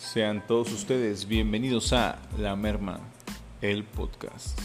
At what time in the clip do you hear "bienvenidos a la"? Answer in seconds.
1.28-2.56